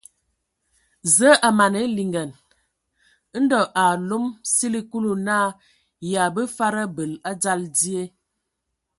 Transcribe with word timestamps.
Zǝə 1.15 1.29
a 1.47 1.49
mana 1.57 1.79
hm 1.83 1.91
liŋan. 1.97 2.29
Ndo 3.41 3.59
a 3.81 3.83
alom 3.93 4.25
sili 4.53 4.81
Kulu 4.89 5.11
naa 5.27 5.47
yǝ 6.11 6.15
a 6.25 6.27
mbǝ 6.31 6.41
fad 6.55 6.75
abel 6.83 7.11
a 7.29 7.31
dzal 7.41 7.61
die. 7.77 8.01